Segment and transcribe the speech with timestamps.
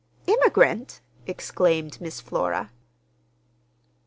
[0.25, 2.71] "Immigrant!" exclaimed Miss Flora.